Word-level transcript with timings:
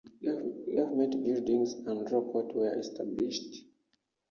Government 0.75 1.23
buildings 1.23 1.73
and 1.73 1.87
a 1.89 1.93
law 2.11 2.21
court 2.31 2.55
were 2.55 2.73
established. 2.73 3.65